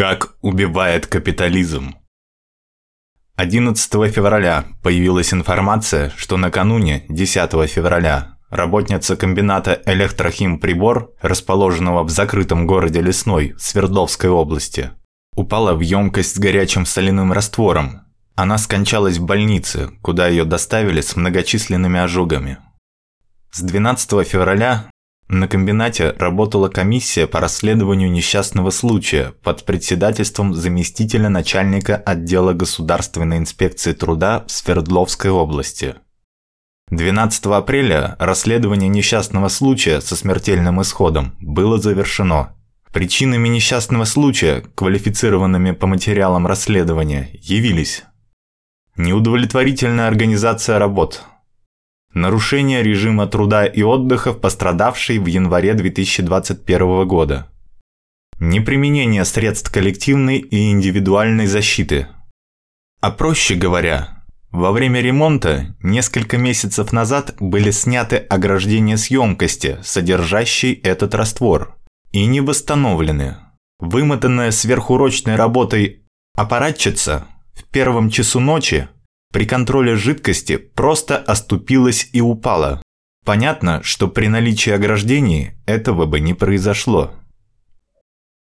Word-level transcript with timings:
Как 0.00 0.32
убивает 0.40 1.06
капитализм. 1.06 1.94
11 3.36 4.10
февраля 4.10 4.64
появилась 4.82 5.34
информация, 5.34 6.10
что 6.16 6.38
накануне, 6.38 7.04
10 7.10 7.68
февраля, 7.68 8.38
работница 8.48 9.14
комбината 9.14 9.82
«Электрохим-прибор», 9.84 11.12
расположенного 11.20 12.02
в 12.04 12.08
закрытом 12.08 12.66
городе 12.66 13.02
Лесной, 13.02 13.54
Свердловской 13.58 14.30
области, 14.30 14.92
упала 15.36 15.74
в 15.74 15.80
емкость 15.80 16.36
с 16.36 16.38
горячим 16.38 16.86
соляным 16.86 17.34
раствором. 17.34 18.00
Она 18.36 18.56
скончалась 18.56 19.18
в 19.18 19.26
больнице, 19.26 19.90
куда 20.00 20.28
ее 20.28 20.46
доставили 20.46 21.02
с 21.02 21.14
многочисленными 21.14 22.00
ожогами. 22.00 22.56
С 23.52 23.60
12 23.60 24.26
февраля 24.26 24.90
на 25.32 25.46
комбинате 25.46 26.10
работала 26.18 26.68
комиссия 26.68 27.28
по 27.28 27.38
расследованию 27.38 28.10
несчастного 28.10 28.70
случая 28.70 29.32
под 29.44 29.64
председательством 29.64 30.54
заместителя 30.54 31.28
начальника 31.28 31.94
отдела 31.94 32.52
Государственной 32.52 33.38
инспекции 33.38 33.92
труда 33.92 34.44
в 34.48 34.50
Свердловской 34.50 35.30
области. 35.30 35.94
12 36.90 37.46
апреля 37.46 38.16
расследование 38.18 38.88
несчастного 38.88 39.46
случая 39.46 40.00
со 40.00 40.16
смертельным 40.16 40.82
исходом 40.82 41.36
было 41.40 41.78
завершено. 41.78 42.56
Причинами 42.92 43.46
несчастного 43.46 44.06
случая, 44.06 44.64
квалифицированными 44.74 45.70
по 45.70 45.86
материалам 45.86 46.48
расследования, 46.48 47.30
явились 47.34 48.02
неудовлетворительная 48.96 50.08
организация 50.08 50.80
работ, 50.80 51.22
Нарушение 52.12 52.82
режима 52.82 53.28
труда 53.28 53.66
и 53.66 53.82
отдыха 53.82 54.32
в 54.32 54.40
пострадавшей 54.40 55.18
в 55.18 55.26
январе 55.26 55.74
2021 55.74 57.06
года. 57.06 57.48
Неприменение 58.40 59.24
средств 59.24 59.70
коллективной 59.70 60.38
и 60.38 60.72
индивидуальной 60.72 61.46
защиты. 61.46 62.08
А 63.00 63.12
проще 63.12 63.54
говоря, 63.54 64.24
во 64.50 64.72
время 64.72 65.00
ремонта 65.00 65.76
несколько 65.82 66.36
месяцев 66.36 66.92
назад 66.92 67.36
были 67.38 67.70
сняты 67.70 68.16
ограждения 68.16 68.96
с 68.96 69.06
емкости, 69.06 69.78
содержащей 69.84 70.72
этот 70.72 71.14
раствор, 71.14 71.76
и 72.10 72.26
не 72.26 72.40
восстановлены. 72.40 73.36
Вымотанная 73.78 74.50
сверхурочной 74.50 75.36
работой 75.36 76.02
аппаратчица 76.34 77.28
в 77.54 77.64
первом 77.64 78.10
часу 78.10 78.40
ночи 78.40 78.88
при 79.32 79.46
контроле 79.46 79.96
жидкости 79.96 80.56
просто 80.56 81.16
оступилась 81.16 82.08
и 82.12 82.20
упала. 82.20 82.82
Понятно, 83.24 83.82
что 83.82 84.08
при 84.08 84.26
наличии 84.26 84.70
ограждений 84.70 85.52
этого 85.66 86.06
бы 86.06 86.20
не 86.20 86.34
произошло. 86.34 87.12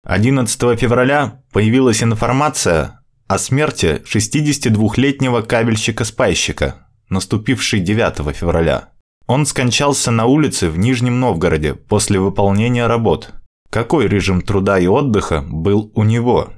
11 0.03 0.79
февраля 0.79 1.43
появилась 1.51 2.01
информация 2.01 3.01
о 3.27 3.37
смерти 3.37 4.01
62-летнего 4.05 5.41
кабельщика-спайщика, 5.41 6.87
наступившей 7.09 7.79
9 7.79 8.35
февраля. 8.35 8.89
Он 9.27 9.45
скончался 9.45 10.09
на 10.09 10.25
улице 10.25 10.69
в 10.69 10.79
Нижнем 10.79 11.19
Новгороде 11.19 11.75
после 11.75 12.19
выполнения 12.19 12.87
работ. 12.87 13.33
Какой 13.69 14.07
режим 14.07 14.41
труда 14.41 14.79
и 14.79 14.87
отдыха 14.87 15.45
был 15.47 15.91
у 15.95 16.03
него? 16.03 16.51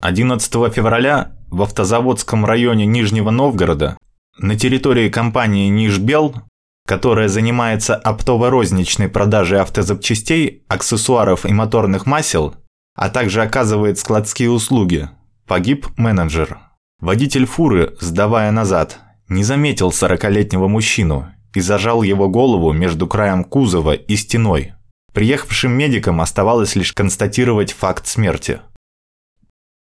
11 0.00 0.52
февраля 0.74 1.36
в 1.50 1.62
автозаводском 1.62 2.44
районе 2.44 2.86
Нижнего 2.86 3.30
Новгорода 3.30 3.96
на 4.38 4.56
территории 4.56 5.08
компании 5.08 5.68
«Нижбел», 5.68 6.34
которая 6.86 7.28
занимается 7.28 7.94
оптово-розничной 7.96 9.08
продажей 9.08 9.60
автозапчастей, 9.60 10.64
аксессуаров 10.68 11.44
и 11.44 11.52
моторных 11.52 12.06
масел, 12.06 12.54
а 12.94 13.10
также 13.10 13.42
оказывает 13.42 13.98
складские 13.98 14.50
услуги, 14.50 15.08
погиб 15.46 15.88
менеджер. 15.96 16.58
Водитель 17.00 17.46
фуры, 17.46 17.96
сдавая 18.00 18.50
назад, 18.50 18.98
не 19.28 19.44
заметил 19.44 19.90
40-летнего 19.90 20.68
мужчину 20.68 21.28
и 21.54 21.60
зажал 21.60 22.02
его 22.02 22.28
голову 22.28 22.72
между 22.72 23.06
краем 23.06 23.44
кузова 23.44 23.94
и 23.94 24.16
стеной. 24.16 24.72
Приехавшим 25.12 25.72
медикам 25.72 26.20
оставалось 26.20 26.76
лишь 26.76 26.92
констатировать 26.92 27.72
факт 27.72 28.06
смерти. 28.06 28.60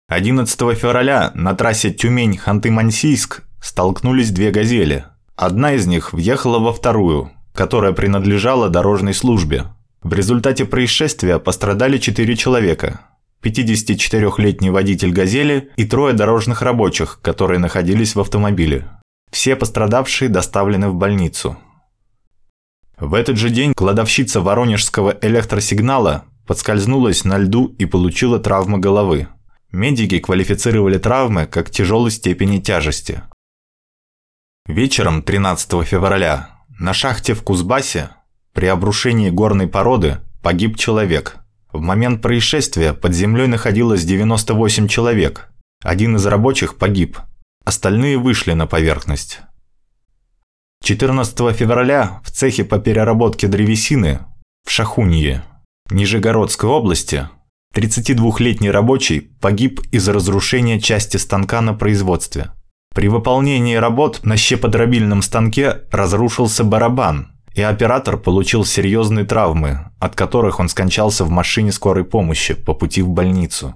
11 0.09 0.79
февраля 0.79 1.33
на 1.35 1.57
трассе 1.57 1.91
Тюмень-Ханты-Мансийск 1.91 3.43
столкнулись 3.61 4.31
две 4.31 4.53
«Газели». 4.53 5.07
Одна 5.35 5.73
из 5.73 5.89
них 5.89 6.13
въехала 6.13 6.61
во 6.61 6.73
вторую, 6.73 7.33
которая 7.53 7.91
принадлежала 7.91 8.69
дорожной 8.69 9.15
службе. 9.15 9.65
В 10.05 10.13
результате 10.13 10.65
происшествия 10.65 11.41
пострадали 11.41 11.99
четыре 11.99 12.37
человека. 12.37 13.01
54-летний 13.43 14.71
водитель 14.71 15.11
«Газели» 15.11 15.71
и 15.75 15.85
трое 15.85 16.15
дорожных 16.15 16.63
рабочих, 16.63 17.19
которые 17.21 17.59
находились 17.59 18.15
в 18.15 18.21
автомобиле. 18.21 18.87
Все 19.33 19.57
пострадавшие 19.57 20.29
доставлены 20.29 20.89
в 20.89 20.95
больницу. 20.95 21.57
В 22.97 23.15
этот 23.15 23.39
же 23.39 23.51
день 23.51 23.75
кладовщица 23.75 24.41
воронежского 24.41 25.19
электросигнала 25.21 26.27
подскользнулась 26.47 27.25
на 27.25 27.39
льду 27.39 27.75
и 27.77 27.87
получила 27.87 28.39
травмы 28.39 28.79
головы. 28.79 29.27
Медики 29.73 30.19
квалифицировали 30.19 30.99
травмы 30.99 31.47
как 31.47 31.71
тяжелой 31.71 32.11
степени 32.11 32.59
тяжести. 32.59 33.23
Вечером 34.67 35.23
13 35.23 35.85
февраля 35.85 36.51
на 36.79 36.93
шахте 36.93 37.35
в 37.35 37.43
Кузбассе 37.43 38.11
при 38.53 38.67
обрушении 38.67 39.31
горной 39.31 39.69
породы 39.69 40.19
погиб 40.43 40.77
человек. 40.77 41.37
В 41.73 41.81
момент 41.81 42.23
происшествия 42.23 42.95
под 42.95 43.13
землей 43.13 43.47
находилось 43.49 44.05
98 44.05 44.89
человек. 44.89 45.49
Один 45.83 46.17
из 46.17 46.25
рабочих 46.27 46.79
погиб, 46.79 47.19
остальные 47.65 48.19
вышли 48.19 48.53
на 48.53 48.67
поверхность. 48.67 49.41
14 50.83 51.55
февраля 51.55 52.21
в 52.25 52.31
цехе 52.31 52.65
по 52.65 52.79
переработке 52.79 53.49
древесины 53.49 54.21
в 54.65 54.71
Шахунье, 54.71 55.45
Нижегородской 55.91 56.69
области, 56.69 57.29
32-летний 57.75 58.71
рабочий 58.71 59.21
погиб 59.41 59.81
из-за 59.93 60.13
разрушения 60.13 60.81
части 60.81 61.17
станка 61.17 61.61
на 61.61 61.75
производстве. 61.75 62.53
При 62.95 63.09
выполнении 63.09 63.75
работ 63.75 64.21
на 64.25 64.37
щеподробильном 64.37 65.21
станке 65.23 65.83
разрушился 65.91 66.65
барабан, 66.65 67.33
и 67.55 67.63
оператор 67.63 68.17
получил 68.17 68.65
серьезные 68.65 69.25
травмы, 69.25 69.91
от 69.99 70.15
которых 70.15 70.61
он 70.61 70.69
скончался 70.69 71.25
в 71.25 71.31
машине 71.31 71.73
скорой 71.73 72.05
помощи 72.05 72.55
по 72.55 72.75
пути 72.75 73.03
в 73.03 73.09
больницу. 73.09 73.75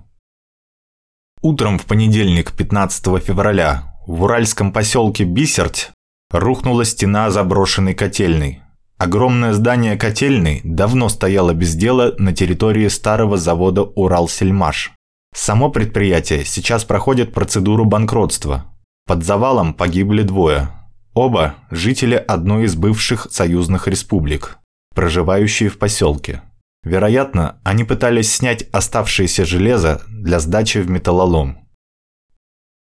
Утром 1.42 1.78
в 1.78 1.86
понедельник, 1.86 2.52
15 2.52 3.22
февраля, 3.22 3.94
в 4.06 4.22
уральском 4.22 4.72
поселке 4.72 5.24
Бисерть 5.24 5.90
рухнула 6.30 6.84
стена 6.84 7.30
заброшенной 7.30 7.94
котельной. 7.94 8.62
Огромное 9.00 9.54
здание 9.54 9.96
котельной 9.96 10.60
давно 10.62 11.08
стояло 11.08 11.54
без 11.54 11.74
дела 11.74 12.14
на 12.18 12.34
территории 12.34 12.86
старого 12.88 13.38
завода 13.38 13.80
«Уралсельмаш». 13.82 14.92
Само 15.34 15.70
предприятие 15.70 16.44
сейчас 16.44 16.84
проходит 16.84 17.32
процедуру 17.32 17.86
банкротства. 17.86 18.66
Под 19.06 19.24
завалом 19.24 19.72
погибли 19.72 20.22
двое. 20.22 20.68
Оба– 21.14 21.54
жители 21.70 22.14
одной 22.14 22.64
из 22.64 22.76
бывших 22.76 23.28
союзных 23.30 23.88
республик, 23.88 24.58
проживающие 24.94 25.70
в 25.70 25.78
поселке. 25.78 26.42
Вероятно, 26.84 27.58
они 27.64 27.84
пытались 27.84 28.30
снять 28.30 28.64
оставшееся 28.70 29.46
железо 29.46 30.02
для 30.08 30.40
сдачи 30.40 30.76
в 30.76 30.90
металлолом. 30.90 31.66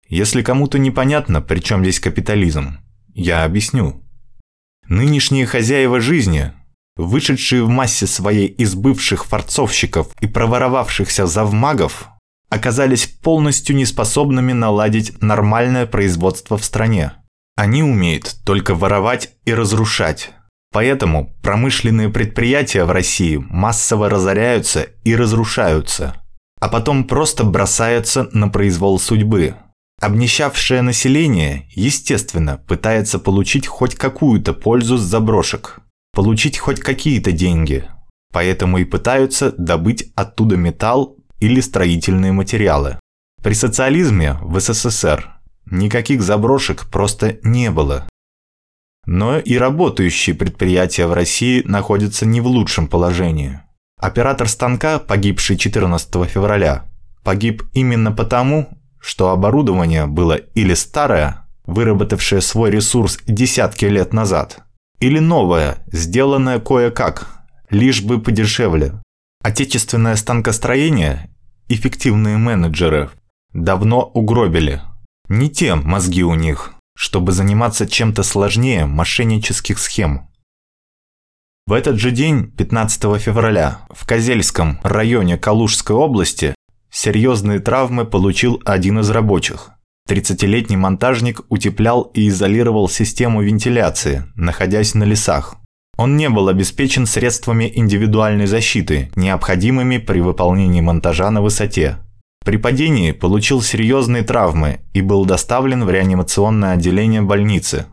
Если 0.09 0.43
кому-то 0.43 0.77
непонятно, 0.77 1.41
при 1.41 1.61
чем 1.61 1.85
здесь 1.85 2.01
капитализм, 2.01 2.79
я 3.15 3.45
объясню. 3.45 4.03
Нынешние 4.91 5.47
хозяева 5.47 6.01
жизни, 6.01 6.51
вышедшие 6.97 7.63
в 7.63 7.69
массе 7.69 8.09
своей 8.09 8.49
из 8.49 8.75
бывших 8.75 9.25
форцовщиков 9.25 10.09
и 10.19 10.27
проворовавшихся 10.27 11.29
завмагов, 11.29 12.09
оказались 12.49 13.07
полностью 13.07 13.77
неспособными 13.77 14.53
наладить 14.53 15.23
нормальное 15.23 15.87
производство 15.87 16.59
в 16.59 16.65
стране. 16.65 17.13
Они 17.55 17.85
умеют 17.85 18.35
только 18.45 18.75
воровать 18.75 19.31
и 19.45 19.55
разрушать. 19.55 20.33
Поэтому 20.73 21.37
промышленные 21.41 22.09
предприятия 22.09 22.85
в 22.85 22.91
России 22.91 23.37
массово 23.37 24.11
разоряются 24.11 24.89
и 25.05 25.15
разрушаются, 25.15 26.17
а 26.61 26.69
потом 26.69 27.05
просто 27.05 27.45
бросаются 27.45 28.29
на 28.33 28.49
произвол 28.49 28.99
судьбы– 28.99 29.55
Обнищавшее 30.01 30.81
население, 30.81 31.69
естественно, 31.75 32.57
пытается 32.57 33.19
получить 33.19 33.67
хоть 33.67 33.97
какую-то 33.97 34.55
пользу 34.55 34.97
с 34.97 35.03
заброшек, 35.03 35.81
получить 36.15 36.59
хоть 36.59 36.81
какие-то 36.81 37.33
деньги, 37.33 37.85
поэтому 38.33 38.79
и 38.79 38.85
пытаются 38.85 39.53
добыть 39.53 40.11
оттуда 40.15 40.57
металл 40.57 41.19
или 41.39 41.61
строительные 41.61 42.33
материалы. 42.33 42.99
При 43.43 43.53
социализме 43.53 44.39
в 44.41 44.59
СССР 44.59 45.35
никаких 45.71 46.23
заброшек 46.23 46.89
просто 46.89 47.39
не 47.43 47.71
было. 47.71 48.09
Но 49.05 49.39
и 49.39 49.59
работающие 49.59 50.35
предприятия 50.35 51.07
в 51.07 51.13
России 51.13 51.63
находятся 51.67 52.25
не 52.25 52.41
в 52.41 52.47
лучшем 52.47 52.87
положении. 52.87 53.61
Оператор 53.99 54.49
станка, 54.49 54.99
погибший 54.99 55.59
14 55.59 56.25
февраля, 56.27 56.87
погиб 57.23 57.65
именно 57.75 58.13
потому, 58.13 58.80
что 59.01 59.31
оборудование 59.31 60.07
было 60.07 60.35
или 60.35 60.75
старое, 60.75 61.47
выработавшее 61.65 62.41
свой 62.41 62.71
ресурс 62.71 63.19
десятки 63.27 63.87
лет 63.87 64.13
назад, 64.13 64.65
или 64.99 65.19
новое, 65.19 65.79
сделанное 65.91 66.59
кое-как, 66.59 67.45
лишь 67.71 68.03
бы 68.03 68.21
подешевле. 68.21 69.01
Отечественное 69.43 70.17
станкостроение, 70.17 71.31
эффективные 71.69 72.37
менеджеры, 72.37 73.11
давно 73.53 74.03
угробили. 74.03 74.83
Не 75.29 75.49
те 75.49 75.75
мозги 75.75 76.23
у 76.23 76.35
них, 76.35 76.75
чтобы 76.97 77.33
заниматься 77.33 77.87
чем-то 77.87 78.23
сложнее 78.23 78.85
мошеннических 78.85 79.79
схем. 79.79 80.29
В 81.67 81.73
этот 81.73 81.99
же 82.01 82.11
день, 82.11 82.51
15 82.51 83.21
февраля, 83.21 83.83
в 83.91 84.07
Козельском 84.07 84.81
районе 84.83 85.39
Калужской 85.39 85.95
области 85.95 86.55
серьезные 87.01 87.61
травмы 87.61 88.05
получил 88.05 88.61
один 88.67 88.99
из 88.99 89.09
рабочих. 89.09 89.71
30-летний 90.07 90.77
монтажник 90.77 91.41
утеплял 91.49 92.03
и 92.03 92.29
изолировал 92.29 92.91
систему 92.91 93.41
вентиляции, 93.43 94.25
находясь 94.35 94.95
на 94.95 95.05
лесах. 95.05 95.57
Он 95.97 96.17
не 96.17 96.29
был 96.29 96.49
обеспечен 96.49 97.07
средствами 97.07 97.73
индивидуальной 97.75 98.47
защиты, 98.47 99.11
необходимыми 99.17 99.97
при 99.97 100.21
выполнении 100.21 100.83
монтажа 100.83 101.31
на 101.31 101.41
высоте. 101.41 101.97
При 102.45 102.59
падении 102.59 103.13
получил 103.13 103.63
серьезные 103.63 104.23
травмы 104.23 104.81
и 104.93 105.01
был 105.01 105.25
доставлен 105.25 105.85
в 105.85 105.91
реанимационное 105.91 106.73
отделение 106.73 107.23
больницы. 107.23 107.87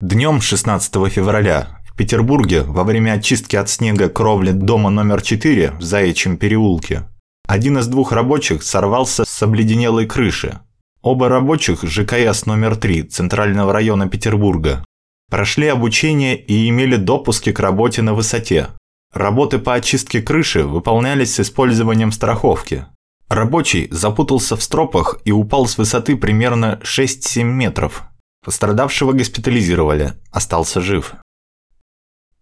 Днем 0.00 0.40
16 0.40 0.92
февраля 1.08 1.80
в 1.88 1.94
Петербурге 1.96 2.62
во 2.62 2.82
время 2.82 3.12
очистки 3.12 3.54
от 3.54 3.68
снега 3.68 4.08
кровли 4.08 4.50
дома 4.50 4.90
номер 4.90 5.22
4 5.22 5.72
в 5.78 5.82
Заячьем 5.82 6.36
переулке 6.36 7.04
один 7.50 7.78
из 7.78 7.88
двух 7.88 8.12
рабочих 8.12 8.62
сорвался 8.62 9.24
с 9.24 9.42
обледенелой 9.42 10.06
крыши. 10.06 10.60
Оба 11.02 11.28
рабочих 11.28 11.82
ЖКС 11.82 12.46
номер 12.46 12.76
3 12.76 13.02
Центрального 13.02 13.72
района 13.72 14.08
Петербурга 14.08 14.84
прошли 15.28 15.66
обучение 15.66 16.40
и 16.40 16.68
имели 16.68 16.94
допуски 16.94 17.50
к 17.50 17.58
работе 17.58 18.02
на 18.02 18.14
высоте. 18.14 18.68
Работы 19.12 19.58
по 19.58 19.74
очистке 19.74 20.22
крыши 20.22 20.62
выполнялись 20.62 21.34
с 21.34 21.40
использованием 21.40 22.12
страховки. 22.12 22.86
Рабочий 23.28 23.88
запутался 23.90 24.54
в 24.54 24.62
стропах 24.62 25.18
и 25.24 25.32
упал 25.32 25.66
с 25.66 25.76
высоты 25.76 26.16
примерно 26.16 26.78
6-7 26.84 27.42
метров. 27.42 28.04
Пострадавшего 28.44 29.10
госпитализировали, 29.10 30.12
остался 30.30 30.80
жив. 30.80 31.14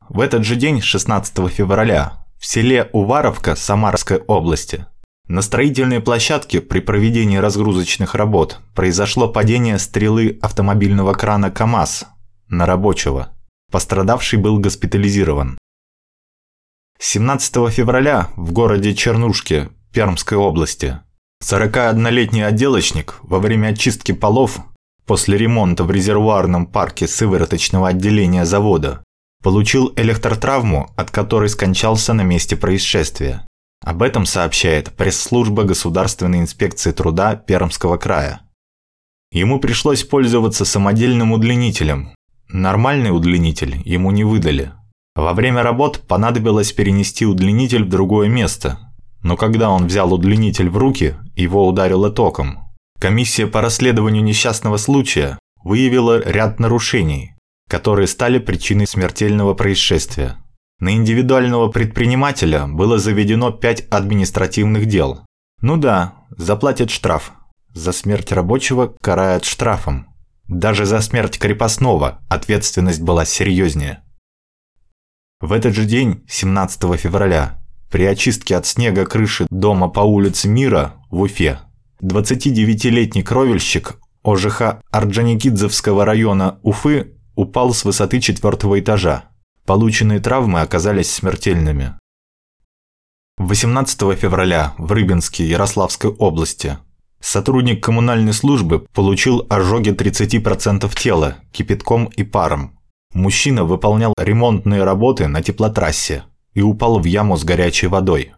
В 0.06 0.20
этот 0.20 0.44
же 0.44 0.54
день, 0.54 0.82
16 0.82 1.48
февраля, 1.48 2.26
в 2.38 2.44
селе 2.44 2.90
Уваровка 2.92 3.56
Самарской 3.56 4.18
области, 4.18 4.84
на 5.28 5.42
строительной 5.42 6.00
площадке 6.00 6.62
при 6.62 6.80
проведении 6.80 7.36
разгрузочных 7.36 8.14
работ 8.14 8.60
произошло 8.74 9.28
падение 9.28 9.78
стрелы 9.78 10.38
автомобильного 10.40 11.12
крана 11.12 11.50
КАМАЗ 11.50 12.06
на 12.48 12.64
рабочего. 12.64 13.34
Пострадавший 13.70 14.38
был 14.38 14.58
госпитализирован. 14.58 15.58
17 16.98 17.70
февраля 17.70 18.28
в 18.36 18.52
городе 18.52 18.94
Чернушке 18.94 19.68
Пермской 19.92 20.38
области. 20.38 21.00
41-летний 21.44 22.42
отделочник 22.42 23.16
во 23.22 23.38
время 23.38 23.68
очистки 23.68 24.12
полов 24.12 24.58
после 25.06 25.36
ремонта 25.36 25.84
в 25.84 25.90
резервуарном 25.90 26.66
парке 26.66 27.06
сывороточного 27.06 27.88
отделения 27.88 28.44
завода 28.46 29.04
получил 29.42 29.92
электротравму, 29.94 30.90
от 30.96 31.10
которой 31.10 31.48
скончался 31.48 32.14
на 32.14 32.22
месте 32.22 32.56
происшествия. 32.56 33.46
Об 33.84 34.02
этом 34.02 34.26
сообщает 34.26 34.92
пресс-служба 34.92 35.64
Государственной 35.64 36.40
инспекции 36.40 36.92
труда 36.92 37.36
Пермского 37.36 37.96
края. 37.96 38.40
Ему 39.30 39.60
пришлось 39.60 40.04
пользоваться 40.04 40.64
самодельным 40.64 41.32
удлинителем. 41.32 42.14
Нормальный 42.48 43.10
удлинитель 43.10 43.80
ему 43.84 44.10
не 44.10 44.24
выдали. 44.24 44.72
Во 45.14 45.32
время 45.34 45.62
работ 45.62 46.06
понадобилось 46.06 46.72
перенести 46.72 47.26
удлинитель 47.26 47.84
в 47.84 47.88
другое 47.88 48.28
место, 48.28 48.78
но 49.22 49.36
когда 49.36 49.70
он 49.70 49.86
взял 49.86 50.12
удлинитель 50.14 50.70
в 50.70 50.76
руки, 50.76 51.16
его 51.36 51.66
ударило 51.66 52.10
током. 52.10 52.60
Комиссия 53.00 53.46
по 53.46 53.60
расследованию 53.60 54.22
несчастного 54.22 54.76
случая 54.76 55.38
выявила 55.62 56.20
ряд 56.20 56.58
нарушений, 56.58 57.34
которые 57.68 58.06
стали 58.06 58.38
причиной 58.38 58.86
смертельного 58.86 59.54
происшествия. 59.54 60.36
На 60.80 60.94
индивидуального 60.94 61.68
предпринимателя 61.68 62.66
было 62.66 62.98
заведено 62.98 63.50
5 63.50 63.88
административных 63.90 64.86
дел. 64.86 65.20
Ну 65.60 65.76
да, 65.76 66.14
заплатят 66.36 66.90
штраф. 66.90 67.32
За 67.74 67.92
смерть 67.92 68.30
рабочего 68.30 68.94
карают 69.00 69.44
штрафом. 69.44 70.06
Даже 70.46 70.86
за 70.86 71.00
смерть 71.00 71.38
крепостного 71.38 72.20
ответственность 72.28 73.02
была 73.02 73.24
серьезнее. 73.24 74.02
В 75.40 75.52
этот 75.52 75.74
же 75.74 75.84
день, 75.84 76.24
17 76.28 76.98
февраля, 76.98 77.60
при 77.90 78.04
очистке 78.04 78.56
от 78.56 78.66
снега 78.66 79.04
крыши 79.04 79.46
дома 79.50 79.88
по 79.88 80.00
улице 80.00 80.48
Мира 80.48 80.94
в 81.10 81.22
Уфе 81.22 81.60
29-летний 82.02 83.22
кровельщик 83.22 84.00
ОЖХ 84.22 84.80
Орджоникидзевского 84.90 86.04
района 86.04 86.58
Уфы 86.62 87.14
упал 87.34 87.72
с 87.72 87.84
высоты 87.84 88.20
четвертого 88.20 88.78
этажа. 88.78 89.27
Полученные 89.68 90.18
травмы 90.18 90.62
оказались 90.62 91.12
смертельными. 91.12 91.92
18 93.36 94.18
февраля 94.18 94.72
в 94.78 94.90
Рыбинске 94.90 95.44
Ярославской 95.46 96.10
области 96.10 96.78
сотрудник 97.20 97.84
коммунальной 97.84 98.32
службы 98.32 98.86
получил 98.94 99.44
ожоги 99.50 99.90
30% 99.90 100.90
тела 100.98 101.36
кипятком 101.52 102.06
и 102.06 102.24
паром. 102.24 102.78
Мужчина 103.12 103.64
выполнял 103.64 104.14
ремонтные 104.16 104.84
работы 104.84 105.28
на 105.28 105.42
теплотрассе 105.42 106.24
и 106.54 106.62
упал 106.62 106.98
в 106.98 107.04
яму 107.04 107.36
с 107.36 107.44
горячей 107.44 107.88
водой. 107.88 108.32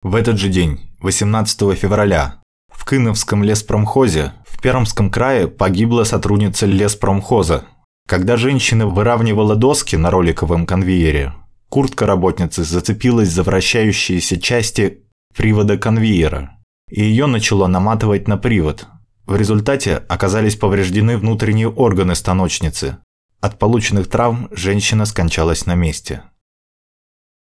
В 0.00 0.14
этот 0.14 0.38
же 0.38 0.48
день, 0.48 0.80
18 1.00 1.76
февраля, 1.76 2.40
в 2.72 2.86
Кыновском 2.86 3.44
леспромхозе 3.44 4.32
в 4.46 4.62
Пермском 4.62 5.10
крае 5.10 5.46
погибла 5.46 6.04
сотрудница 6.04 6.64
леспромхоза. 6.64 7.66
Когда 8.10 8.36
женщина 8.36 8.88
выравнивала 8.88 9.54
доски 9.54 9.94
на 9.94 10.10
роликовом 10.10 10.66
конвейере, 10.66 11.32
куртка 11.68 12.06
работницы 12.06 12.64
зацепилась 12.64 13.28
за 13.28 13.44
вращающиеся 13.44 14.40
части 14.40 15.04
привода 15.36 15.78
конвейера, 15.78 16.58
и 16.90 17.04
ее 17.04 17.26
начало 17.26 17.68
наматывать 17.68 18.26
на 18.26 18.36
привод. 18.36 18.88
В 19.26 19.36
результате 19.36 19.98
оказались 20.08 20.56
повреждены 20.56 21.18
внутренние 21.18 21.68
органы 21.68 22.16
станочницы. 22.16 22.98
От 23.40 23.60
полученных 23.60 24.08
травм 24.08 24.48
женщина 24.50 25.04
скончалась 25.04 25.66
на 25.66 25.76
месте. 25.76 26.24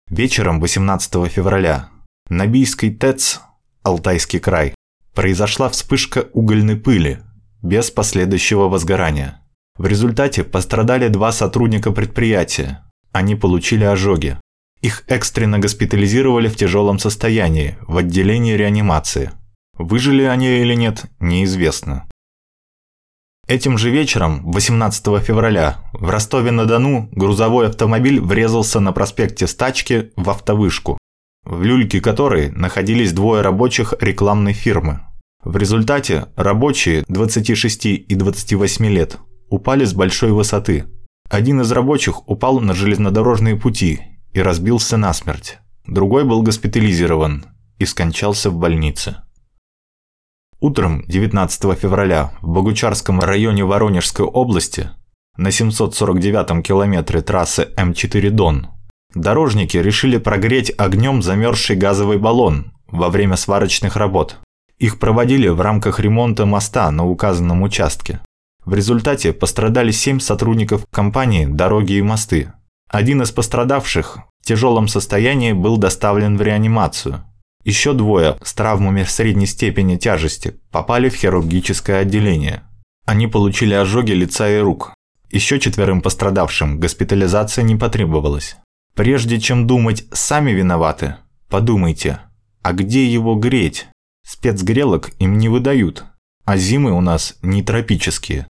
Вечером 0.10 0.62
18 0.62 1.30
февраля 1.30 1.90
на 2.30 2.48
Бийской 2.48 2.92
ТЭЦ, 2.92 3.42
Алтайский 3.84 4.40
край, 4.40 4.74
произошла 5.14 5.68
вспышка 5.68 6.30
угольной 6.32 6.78
пыли, 6.78 7.20
без 7.62 7.92
последующего 7.92 8.70
возгорания. 8.70 9.42
В 9.78 9.88
результате 9.88 10.44
пострадали 10.46 11.10
два 11.10 11.34
сотрудника 11.34 11.92
предприятия. 11.92 12.86
Они 13.12 13.36
получили 13.36 13.84
ожоги. 13.84 14.40
Их 14.82 15.04
экстренно 15.08 15.60
госпитализировали 15.60 16.48
в 16.48 16.56
тяжелом 16.56 16.98
состоянии, 16.98 17.78
в 17.82 17.98
отделении 17.98 18.54
реанимации. 18.54 19.32
Выжили 19.78 20.24
они 20.24 20.60
или 20.60 20.76
нет, 20.76 21.06
неизвестно. 21.20 22.08
Этим 23.48 23.78
же 23.78 23.90
вечером, 23.90 24.50
18 24.52 25.22
февраля, 25.22 25.78
в 25.94 26.10
Ростове-на-Дону 26.10 27.10
грузовой 27.12 27.68
автомобиль 27.68 28.20
врезался 28.20 28.80
на 28.80 28.94
проспекте 28.94 29.46
Стачки 29.46 30.12
в 30.16 30.30
автовышку, 30.30 30.98
в 31.44 31.62
люльке 31.62 32.00
которой 32.00 32.50
находились 32.50 33.12
двое 33.12 33.42
рабочих 33.42 33.94
рекламной 34.00 34.54
фирмы. 34.54 35.02
В 35.44 35.58
результате 35.58 36.28
рабочие 36.36 37.04
26 37.08 37.86
и 37.86 38.16
28 38.16 38.86
лет 38.88 39.20
упали 39.50 39.86
с 39.86 39.94
большой 39.94 40.32
высоты. 40.32 40.86
Один 41.30 41.62
из 41.62 41.72
рабочих 41.72 42.28
упал 42.30 42.60
на 42.60 42.74
железнодорожные 42.74 43.56
пути 43.56 44.02
и 44.34 44.42
разбился 44.42 44.98
насмерть. 44.98 45.60
Другой 45.88 46.24
был 46.24 46.42
госпитализирован 46.42 47.46
и 47.78 47.86
скончался 47.86 48.50
в 48.50 48.58
больнице. 48.58 49.18
Утром 50.60 51.04
19 51.08 51.78
февраля 51.78 52.32
в 52.42 52.48
Богучарском 52.50 53.20
районе 53.20 53.66
Воронежской 53.66 54.26
области 54.26 54.90
на 55.38 55.50
749-м 55.50 56.64
километре 56.64 57.22
трассы 57.22 57.68
М4 57.78 58.30
Дон 58.30 58.70
дорожники 59.14 59.78
решили 59.78 60.18
прогреть 60.18 60.72
огнем 60.78 61.22
замерзший 61.22 61.76
газовый 61.76 62.18
баллон 62.18 62.74
во 62.88 63.10
время 63.10 63.36
сварочных 63.36 63.96
работ. 63.96 64.38
Их 64.78 65.00
проводили 65.00 65.48
в 65.48 65.62
рамках 65.62 66.00
ремонта 66.00 66.46
моста 66.46 66.92
на 66.92 67.06
указанном 67.06 67.64
участке. 67.64 68.20
В 68.66 68.74
результате 68.74 69.32
пострадали 69.32 69.92
семь 69.92 70.20
сотрудников 70.20 70.86
компании 70.92 71.46
«Дороги 71.46 71.94
и 71.94 72.02
мосты». 72.02 72.52
Один 72.90 73.22
из 73.22 73.32
пострадавших 73.32 74.18
в 74.42 74.46
тяжелом 74.46 74.88
состоянии 74.88 75.54
был 75.54 75.78
доставлен 75.78 76.38
в 76.38 76.42
реанимацию. 76.42 77.24
Еще 77.64 77.94
двое 77.94 78.38
с 78.44 78.54
травмами 78.54 79.04
средней 79.04 79.46
степени 79.46 79.98
тяжести 79.98 80.56
попали 80.72 81.10
в 81.10 81.16
хирургическое 81.16 82.00
отделение. 82.02 82.64
Они 83.06 83.28
получили 83.28 83.74
ожоги 83.74 84.12
лица 84.12 84.50
и 84.50 84.60
рук. 84.60 84.94
Еще 85.32 85.60
четверым 85.60 86.02
пострадавшим 86.02 86.80
госпитализация 86.80 87.64
не 87.64 87.76
потребовалась. 87.76 88.58
Прежде 88.96 89.40
чем 89.40 89.68
думать 89.68 90.06
«сами 90.12 90.52
виноваты», 90.52 91.18
подумайте, 91.50 92.20
а 92.64 92.74
где 92.74 93.06
его 93.06 93.36
греть? 93.36 93.88
Спецгрелок 94.26 95.12
им 95.20 95.38
не 95.38 95.50
выдают, 95.50 96.06
а 96.46 96.58
зимы 96.58 96.92
у 96.94 97.02
нас 97.02 97.36
не 97.42 97.62
тропические. 97.62 98.48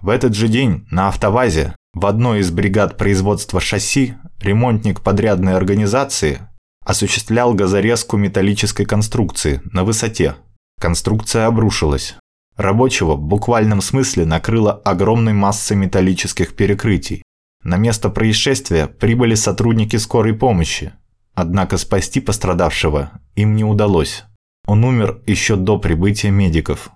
В 0.00 0.10
этот 0.10 0.34
же 0.34 0.48
день 0.48 0.86
на 0.90 1.08
автовазе 1.08 1.74
в 1.94 2.06
одной 2.06 2.40
из 2.40 2.50
бригад 2.50 2.96
производства 2.96 3.60
шасси 3.60 4.14
ремонтник 4.40 5.00
подрядной 5.00 5.54
организации 5.54 6.40
осуществлял 6.84 7.52
газорезку 7.54 8.16
металлической 8.16 8.84
конструкции 8.84 9.60
на 9.72 9.84
высоте. 9.84 10.36
Конструкция 10.80 11.46
обрушилась. 11.46 12.16
Рабочего 12.56 13.14
в 13.14 13.20
буквальном 13.20 13.80
смысле 13.80 14.24
накрыло 14.24 14.72
огромной 14.72 15.32
массой 15.32 15.76
металлических 15.76 16.54
перекрытий. 16.54 17.22
На 17.62 17.76
место 17.76 18.08
происшествия 18.08 18.86
прибыли 18.86 19.34
сотрудники 19.34 19.96
скорой 19.96 20.34
помощи. 20.34 20.92
Однако 21.34 21.76
спасти 21.76 22.20
пострадавшего 22.20 23.10
им 23.34 23.54
не 23.54 23.64
удалось. 23.64 24.24
Он 24.66 24.84
умер 24.84 25.22
еще 25.26 25.56
до 25.56 25.78
прибытия 25.78 26.30
медиков. 26.30 26.90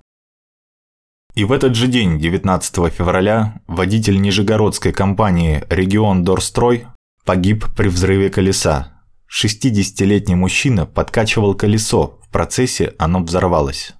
И 1.34 1.44
в 1.44 1.52
этот 1.52 1.74
же 1.74 1.86
день, 1.86 2.18
19 2.18 2.92
февраля, 2.92 3.60
водитель 3.66 4.20
нижегородской 4.20 4.92
компании 4.92 5.64
«Регион 5.70 6.24
Дорстрой» 6.24 6.86
погиб 7.24 7.64
при 7.74 7.88
взрыве 7.88 8.28
колеса. 8.28 9.02
60-летний 9.30 10.34
мужчина 10.34 10.84
подкачивал 10.84 11.54
колесо, 11.54 12.20
в 12.22 12.28
процессе 12.30 12.94
оно 12.98 13.22
взорвалось. 13.22 13.94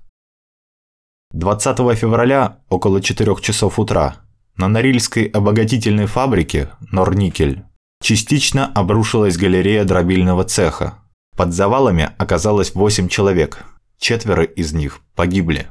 20 1.33 1.99
февраля 1.99 2.59
около 2.69 3.01
4 3.01 3.35
часов 3.41 3.79
утра 3.79 4.17
на 4.59 4.69
Норильской 4.69 5.25
обогатительной 5.25 6.05
фабрике 6.05 6.69
«Норникель» 6.91 7.65
частично 8.03 8.67
обрушилась 8.67 9.39
галерея 9.39 9.85
дробильного 9.85 10.45
цеха. 10.45 10.99
Под 11.35 11.55
завалами 11.55 12.11
оказалось 12.19 12.75
8 12.75 13.09
человек, 13.09 13.65
четверо 13.99 14.45
из 14.45 14.75
них 14.75 15.01
погибли. 15.15 15.69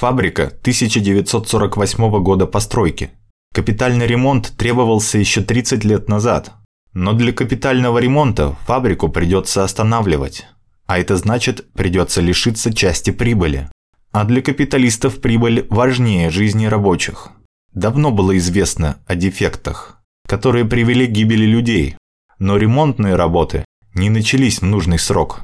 Фабрика 0.00 0.44
1948 0.44 2.22
года 2.22 2.46
постройки. 2.46 3.10
Капитальный 3.52 4.06
ремонт 4.06 4.54
требовался 4.56 5.18
еще 5.18 5.42
30 5.42 5.84
лет 5.84 6.08
назад. 6.08 6.54
Но 6.94 7.12
для 7.12 7.34
капитального 7.34 7.98
ремонта 7.98 8.56
фабрику 8.64 9.10
придется 9.10 9.62
останавливать. 9.62 10.46
А 10.86 10.98
это 10.98 11.18
значит, 11.18 11.70
придется 11.74 12.22
лишиться 12.22 12.72
части 12.72 13.10
прибыли. 13.10 13.68
А 14.10 14.24
для 14.24 14.40
капиталистов 14.40 15.20
прибыль 15.20 15.66
важнее 15.68 16.30
жизни 16.30 16.64
рабочих. 16.64 17.28
Давно 17.74 18.10
было 18.10 18.38
известно 18.38 19.02
о 19.06 19.14
дефектах, 19.16 20.02
которые 20.26 20.64
привели 20.64 21.08
к 21.08 21.10
гибели 21.10 21.44
людей. 21.44 21.96
Но 22.38 22.56
ремонтные 22.56 23.16
работы 23.16 23.66
не 23.92 24.08
начались 24.08 24.62
в 24.62 24.64
нужный 24.64 24.98
срок. 24.98 25.42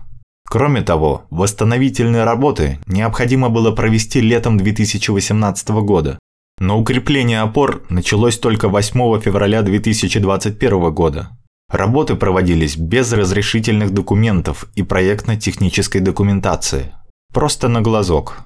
Кроме 0.48 0.82
того, 0.82 1.26
восстановительные 1.30 2.24
работы 2.24 2.78
необходимо 2.86 3.48
было 3.48 3.72
провести 3.72 4.20
летом 4.20 4.56
2018 4.56 5.68
года. 5.68 6.18
Но 6.58 6.78
укрепление 6.80 7.40
опор 7.40 7.82
началось 7.90 8.38
только 8.38 8.68
8 8.68 9.20
февраля 9.20 9.62
2021 9.62 10.94
года. 10.94 11.36
Работы 11.68 12.14
проводились 12.14 12.76
без 12.76 13.12
разрешительных 13.12 13.90
документов 13.90 14.66
и 14.76 14.82
проектно-технической 14.82 16.00
документации. 16.00 16.92
Просто 17.34 17.66
на 17.68 17.82
глазок. 17.82 18.44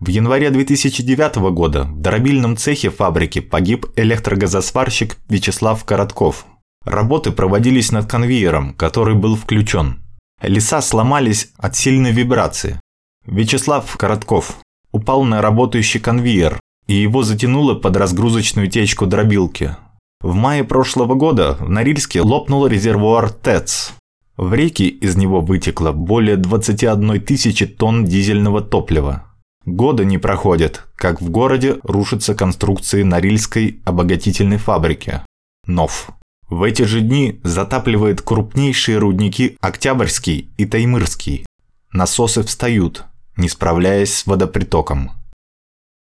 В 0.00 0.08
январе 0.08 0.50
2009 0.50 1.36
года 1.52 1.84
в 1.84 2.00
дробильном 2.02 2.56
цехе 2.56 2.90
фабрики 2.90 3.40
погиб 3.40 3.86
электрогазосварщик 3.96 5.16
Вячеслав 5.28 5.82
Коротков. 5.84 6.44
Работы 6.84 7.30
проводились 7.30 7.92
над 7.92 8.10
конвейером, 8.10 8.74
который 8.74 9.14
был 9.14 9.36
включен. 9.36 10.05
Леса 10.42 10.82
сломались 10.82 11.52
от 11.56 11.76
сильной 11.76 12.12
вибрации. 12.12 12.80
Вячеслав 13.24 13.96
Коротков 13.96 14.58
упал 14.92 15.24
на 15.24 15.42
работающий 15.42 16.00
конвейер, 16.00 16.60
и 16.86 16.94
его 16.94 17.22
затянуло 17.22 17.74
под 17.74 17.96
разгрузочную 17.96 18.70
течку 18.70 19.06
дробилки. 19.06 19.76
В 20.20 20.34
мае 20.34 20.64
прошлого 20.64 21.14
года 21.14 21.56
в 21.60 21.68
Норильске 21.68 22.20
лопнул 22.20 22.66
резервуар 22.66 23.30
ТЭЦ. 23.30 23.92
В 24.36 24.52
реки 24.54 24.88
из 24.88 25.16
него 25.16 25.40
вытекло 25.40 25.92
более 25.92 26.36
21 26.36 27.20
тысячи 27.22 27.66
тонн 27.66 28.04
дизельного 28.04 28.60
топлива. 28.60 29.24
Года 29.64 30.04
не 30.04 30.18
проходят, 30.18 30.86
как 30.94 31.20
в 31.20 31.30
городе 31.30 31.78
рушатся 31.82 32.34
конструкции 32.34 33.02
Норильской 33.02 33.80
обогатительной 33.84 34.58
фабрики. 34.58 35.22
НОВ. 35.66 36.10
В 36.48 36.62
эти 36.62 36.82
же 36.82 37.00
дни 37.00 37.40
затапливает 37.42 38.22
крупнейшие 38.22 38.98
рудники 38.98 39.56
Октябрьский 39.60 40.52
и 40.56 40.64
Таймырский. 40.64 41.44
Насосы 41.92 42.44
встают, 42.44 43.04
не 43.36 43.48
справляясь 43.48 44.14
с 44.14 44.26
водопритоком. 44.26 45.10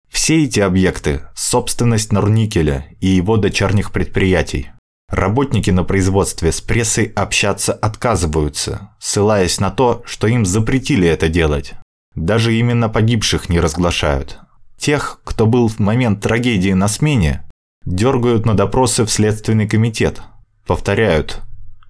Все 0.09 0.43
эти 0.43 0.59
объекты– 0.59 1.23
собственность 1.37 2.13
Норникеля 2.13 2.87
и 3.01 3.07
его 3.07 3.37
дочерних 3.37 3.93
предприятий. 3.93 4.71
Работники 5.09 5.71
на 5.71 5.85
производстве 5.85 6.51
с 6.51 6.61
прессой 6.61 7.05
общаться 7.05 7.73
отказываются, 7.73 8.91
ссылаясь 8.99 9.61
на 9.61 9.71
то, 9.71 10.03
что 10.07 10.27
им 10.27 10.45
запретили 10.45 11.07
это 11.07 11.29
делать. 11.29 11.75
Даже 12.17 12.55
именно 12.55 12.89
погибших 12.89 13.49
не 13.49 13.61
разглашают. 13.61 14.41
Тех, 14.77 15.21
кто 15.23 15.47
был 15.47 15.69
в 15.69 15.79
момент 15.79 16.21
трагедии 16.21 16.73
на 16.73 16.89
смене, 16.89 17.49
дергают 17.85 18.45
на 18.45 18.55
допросы 18.55 19.05
в 19.05 19.11
Следственный 19.11 19.69
комитет– 19.69 20.21
Повторяют. 20.66 21.40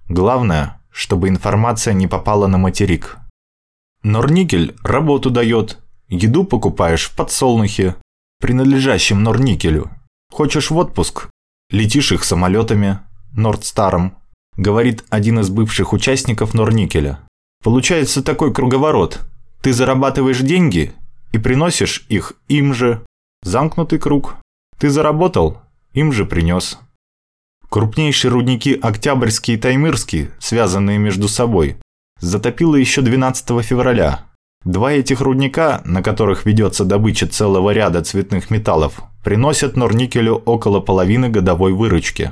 Главное, 0.09 0.81
чтобы 0.91 1.29
информация 1.29 1.93
не 1.93 2.07
попала 2.07 2.47
на 2.47 2.57
материк. 2.57 3.17
Норникель 4.03 4.75
работу 4.83 5.29
дает. 5.29 5.79
Еду 6.09 6.43
покупаешь 6.43 7.05
в 7.05 7.15
подсолнухе, 7.15 7.95
принадлежащем 8.39 9.23
Норникелю. 9.23 9.89
Хочешь 10.31 10.69
в 10.69 10.77
отпуск? 10.77 11.29
Летишь 11.69 12.11
их 12.11 12.23
самолетами, 12.23 12.99
Нордстаром, 13.31 14.17
говорит 14.57 15.05
один 15.09 15.39
из 15.39 15.49
бывших 15.49 15.93
участников 15.93 16.53
Норникеля. 16.53 17.19
Получается 17.63 18.21
такой 18.21 18.53
круговорот. 18.53 19.21
Ты 19.61 19.73
зарабатываешь 19.73 20.39
деньги 20.39 20.93
и 21.31 21.37
приносишь 21.37 22.05
их 22.09 22.33
им 22.47 22.73
же. 22.73 23.03
Замкнутый 23.41 23.97
круг. 23.97 24.35
Ты 24.77 24.89
заработал, 24.89 25.61
им 25.93 26.11
же 26.11 26.25
принес. 26.25 26.77
Крупнейшие 27.73 28.29
рудники 28.29 28.77
Октябрьский 28.79 29.55
и 29.55 29.57
Таймырский, 29.57 30.29
связанные 30.37 30.99
между 30.99 31.27
собой, 31.27 31.77
затопило 32.19 32.75
еще 32.75 33.01
12 33.01 33.65
февраля. 33.65 34.27
Два 34.63 34.91
этих 34.91 35.21
рудника, 35.21 35.81
на 35.83 36.03
которых 36.03 36.45
ведется 36.45 36.85
добыча 36.85 37.25
целого 37.25 37.71
ряда 37.71 38.03
цветных 38.03 38.51
металлов, 38.51 39.01
приносят 39.23 39.75
Норникелю 39.75 40.35
около 40.35 40.81
половины 40.81 41.29
годовой 41.29 41.73
выручки. 41.73 42.31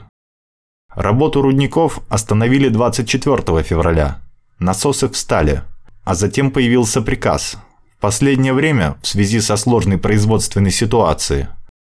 Работу 0.93 1.41
рудников 1.41 2.01
остановили 2.07 2.69
24 2.69 3.63
февраля. 3.63 4.21
Насосы 4.60 5.10
встали, 5.10 5.63
а 6.03 6.13
затем 6.13 6.51
появился 6.51 7.01
приказ. 7.01 7.57
В 7.98 8.00
последнее 8.00 8.53
время, 8.53 8.95
в 9.01 9.07
связи 9.07 9.41
со 9.41 9.57
сложной 9.57 9.98
производственной 9.98 10.69
ситуацией, 10.69 11.48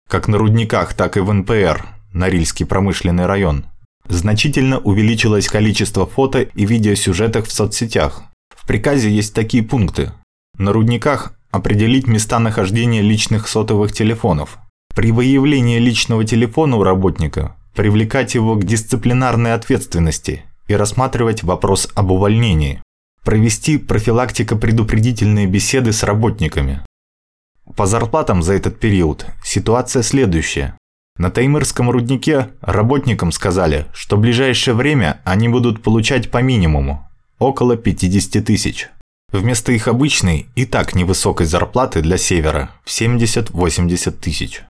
как 0.09 0.26
на 0.26 0.38
рудниках, 0.38 0.94
так 0.94 1.18
и 1.18 1.21
в 1.21 1.30
НПР, 1.30 1.87
Норильский 2.12 2.66
промышленный 2.66 3.26
район, 3.26 3.66
значительно 4.09 4.78
увеличилось 4.78 5.49
количество 5.49 6.07
фото 6.07 6.42
и 6.42 6.66
видеосюжетов 6.66 7.49
в 7.49 7.52
соцсетях. 7.52 8.25
В 8.54 8.66
приказе 8.66 9.11
есть 9.11 9.35
такие 9.35 9.62
пункты. 9.62 10.12
На 10.59 10.73
рудниках 10.73 11.35
определить 11.50 12.07
места 12.07 12.38
нахождения 12.38 13.02
личных 13.02 13.49
сотовых 13.49 13.92
телефонов. 13.92 14.59
При 14.95 15.11
выявлении 15.11 15.78
личного 15.78 16.25
телефона 16.25 16.76
у 16.76 16.83
работника 16.83 17.57
привлекать 17.75 18.35
его 18.35 18.57
к 18.57 18.64
дисциплинарной 18.64 19.54
ответственности 19.54 20.45
и 20.69 20.75
рассматривать 20.75 21.42
вопрос 21.42 21.88
об 21.95 22.11
увольнении. 22.11 22.83
Провести 23.25 23.78
профилактико-предупредительные 23.78 25.47
беседы 25.47 25.92
с 25.92 26.02
работниками. 26.02 26.85
По 27.76 27.87
зарплатам 27.87 28.42
за 28.42 28.54
этот 28.54 28.78
период 28.78 29.26
ситуация 29.45 30.02
следующая. 30.02 30.76
На 31.16 31.31
Таймырском 31.31 31.90
руднике 31.90 32.50
работникам 32.61 33.33
сказали, 33.33 33.87
что 33.92 34.16
в 34.16 34.21
ближайшее 34.21 34.75
время 34.75 35.21
они 35.25 35.49
будут 35.49 35.83
получать 35.83 36.31
по 36.31 36.42
минимуму– 36.42 37.09
около 37.38 37.76
50 37.76 38.45
тысяч. 38.45 38.88
Вместо 39.31 39.73
их 39.73 39.88
обычной 39.88 40.47
и 40.54 40.66
так 40.66 40.95
невысокой 40.95 41.47
зарплаты 41.47 42.02
для 42.02 42.19
Севера 42.19 42.71
в 42.85 42.90
70-80 42.90 44.11
тысяч. 44.12 44.62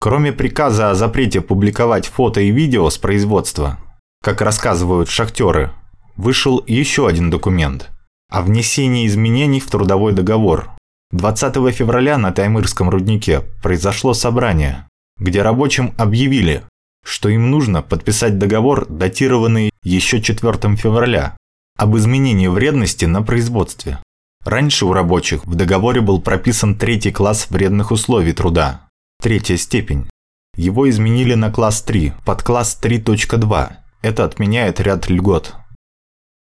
Кроме 0.00 0.32
приказа 0.32 0.90
о 0.90 0.94
запрете 0.94 1.40
публиковать 1.40 2.06
фото 2.06 2.40
и 2.40 2.50
видео 2.50 2.88
с 2.90 2.98
производства, 2.98 3.78
как 4.22 4.40
рассказывают 4.40 5.08
шахтеры, 5.08 5.72
вышел 6.16 6.62
еще 6.66 7.06
один 7.06 7.30
документ 7.30 7.90
о 8.30 8.42
внесении 8.42 9.06
изменений 9.06 9.60
в 9.60 9.70
трудовой 9.70 10.12
договор. 10.12 10.70
20 11.12 11.54
февраля 11.72 12.18
на 12.18 12.32
Таймырском 12.32 12.90
руднике 12.90 13.42
произошло 13.62 14.12
собрание, 14.12 14.87
где 15.18 15.42
рабочим 15.42 15.94
объявили, 15.96 16.62
что 17.04 17.28
им 17.28 17.50
нужно 17.50 17.82
подписать 17.82 18.38
договор, 18.38 18.86
датированный 18.88 19.70
еще 19.82 20.20
4 20.20 20.76
февраля, 20.76 21.36
об 21.76 21.96
изменении 21.96 22.48
вредности 22.48 23.04
на 23.04 23.22
производстве. 23.22 23.98
Раньше 24.44 24.86
у 24.86 24.92
рабочих 24.92 25.44
в 25.44 25.54
договоре 25.54 26.00
был 26.00 26.20
прописан 26.20 26.76
третий 26.76 27.12
класс 27.12 27.48
вредных 27.50 27.90
условий 27.90 28.32
труда, 28.32 28.88
третья 29.20 29.56
степень. 29.56 30.08
Его 30.56 30.88
изменили 30.90 31.34
на 31.34 31.52
класс 31.52 31.82
3, 31.82 32.14
под 32.24 32.42
класс 32.42 32.78
3.2. 32.82 33.72
Это 34.02 34.24
отменяет 34.24 34.80
ряд 34.80 35.08
льгот. 35.08 35.54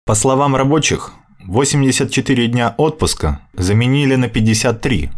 По 0.06 0.14
словам 0.14 0.56
рабочих, 0.56 1.12
84 1.45 2.49
дня 2.49 2.75
отпуска 2.78 3.40
заменили 3.54 4.14
на 4.14 4.28
53. 4.28 5.11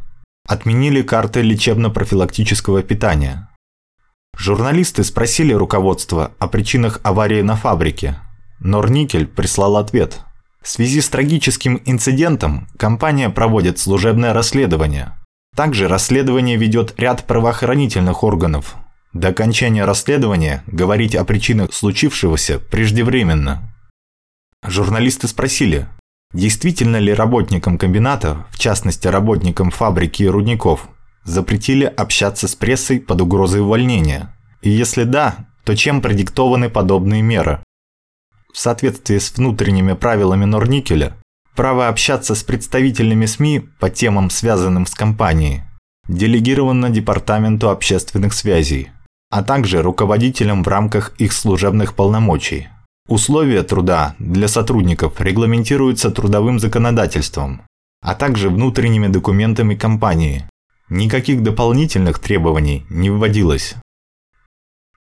Отменили 0.48 1.02
карты 1.02 1.42
лечебно-профилактического 1.42 2.82
питания. 2.82 3.47
Журналисты 4.38 5.02
спросили 5.02 5.52
руководство 5.52 6.30
о 6.38 6.46
причинах 6.46 7.00
аварии 7.02 7.42
на 7.42 7.56
фабрике. 7.56 8.20
Норникель 8.60 9.26
прислал 9.26 9.76
ответ. 9.76 10.20
В 10.62 10.68
связи 10.68 11.00
с 11.00 11.08
трагическим 11.08 11.82
инцидентом 11.84 12.68
компания 12.78 13.30
проводит 13.30 13.80
служебное 13.80 14.32
расследование. 14.32 15.18
Также 15.56 15.88
расследование 15.88 16.56
ведет 16.56 16.94
ряд 16.98 17.26
правоохранительных 17.26 18.22
органов. 18.22 18.76
До 19.12 19.28
окончания 19.28 19.84
расследования 19.84 20.62
говорить 20.68 21.16
о 21.16 21.24
причинах 21.24 21.72
случившегося 21.72 22.60
преждевременно. 22.60 23.74
Журналисты 24.64 25.26
спросили, 25.26 25.88
действительно 26.32 26.98
ли 26.98 27.12
работникам 27.12 27.76
комбината, 27.76 28.46
в 28.52 28.58
частности 28.58 29.08
работникам 29.08 29.72
фабрики 29.72 30.22
и 30.22 30.28
рудников, 30.28 30.88
запретили 31.28 31.84
общаться 31.84 32.48
с 32.48 32.54
прессой 32.54 33.00
под 33.00 33.20
угрозой 33.20 33.60
увольнения? 33.60 34.34
И 34.62 34.70
если 34.70 35.04
да, 35.04 35.46
то 35.64 35.76
чем 35.76 36.00
продиктованы 36.00 36.70
подобные 36.70 37.22
меры? 37.22 37.60
В 38.52 38.58
соответствии 38.58 39.18
с 39.18 39.36
внутренними 39.36 39.92
правилами 39.92 40.44
Норникеля, 40.44 41.16
право 41.54 41.88
общаться 41.88 42.34
с 42.34 42.42
представителями 42.42 43.26
СМИ 43.26 43.68
по 43.78 43.90
темам, 43.90 44.30
связанным 44.30 44.86
с 44.86 44.94
компанией, 44.94 45.62
делегировано 46.08 46.88
Департаменту 46.88 47.68
общественных 47.68 48.32
связей, 48.32 48.90
а 49.30 49.42
также 49.42 49.82
руководителям 49.82 50.62
в 50.62 50.68
рамках 50.68 51.14
их 51.18 51.32
служебных 51.32 51.94
полномочий. 51.94 52.68
Условия 53.08 53.62
труда 53.62 54.14
для 54.18 54.48
сотрудников 54.48 55.20
регламентируются 55.20 56.10
трудовым 56.10 56.58
законодательством, 56.58 57.62
а 58.00 58.14
также 58.14 58.48
внутренними 58.48 59.08
документами 59.08 59.74
компании. 59.74 60.46
Никаких 60.90 61.42
дополнительных 61.42 62.18
требований 62.18 62.86
не 62.88 63.10
вводилось. 63.10 63.76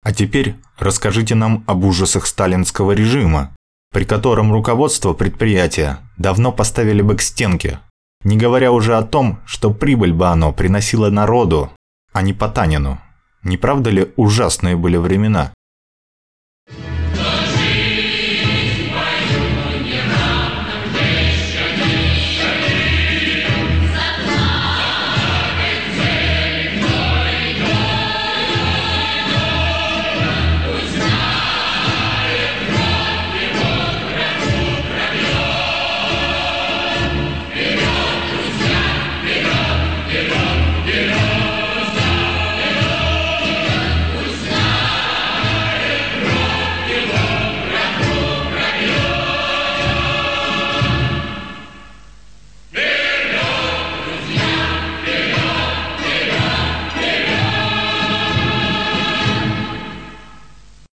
А 0.04 0.14
теперь 0.14 0.56
расскажите 0.78 1.34
нам 1.34 1.64
об 1.66 1.84
ужасах 1.86 2.28
сталинского 2.28 2.92
режима, 2.92 3.56
при 3.92 4.04
котором 4.04 4.52
руководство 4.52 5.14
предприятия 5.14 6.00
давно 6.18 6.52
поставили 6.52 7.02
бы 7.02 7.16
к 7.16 7.22
стенке, 7.22 7.80
не 8.24 8.38
говоря 8.38 8.72
уже 8.72 8.98
о 8.98 9.04
том, 9.04 9.40
что 9.46 9.72
прибыль 9.72 10.14
бы 10.14 10.28
оно 10.28 10.52
приносило 10.52 11.10
народу, 11.10 11.72
а 12.12 12.22
не 12.22 12.34
Потанину. 12.34 13.00
Не 13.44 13.58
правда 13.58 13.90
ли 13.90 14.12
ужасные 14.16 14.76
были 14.76 14.98
времена? 14.98 15.54